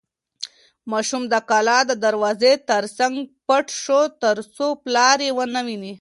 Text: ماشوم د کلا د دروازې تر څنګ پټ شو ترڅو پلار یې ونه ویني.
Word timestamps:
ماشوم 0.91 1.23
د 1.33 1.35
کلا 1.49 1.79
د 1.89 1.91
دروازې 2.05 2.53
تر 2.69 2.83
څنګ 2.97 3.15
پټ 3.47 3.65
شو 3.83 3.99
ترڅو 4.23 4.67
پلار 4.83 5.17
یې 5.25 5.31
ونه 5.37 5.61
ویني. 5.67 5.89